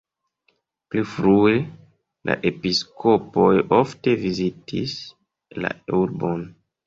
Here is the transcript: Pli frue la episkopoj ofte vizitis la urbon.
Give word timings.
Pli 0.93 1.01
frue 1.09 1.51
la 2.29 2.37
episkopoj 2.51 3.51
ofte 3.79 4.15
vizitis 4.23 4.97
la 5.67 5.71
urbon. 6.01 6.43